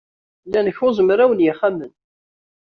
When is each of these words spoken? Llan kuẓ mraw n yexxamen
Llan 0.47 0.67
kuẓ 0.77 0.97
mraw 1.07 1.31
n 1.33 1.43
yexxamen 1.45 1.91